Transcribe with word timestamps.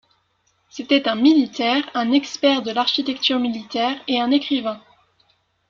C'était 0.71 1.07
un 1.07 1.13
militaire, 1.13 1.83
un 1.93 2.11
expert 2.11 2.63
de 2.63 2.71
l'architecture 2.71 3.37
militaire 3.37 3.95
et 4.07 4.19
un 4.19 4.31
écrivain. 4.31 4.81